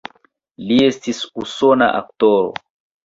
[0.69, 2.51] Li estis usona aktoro.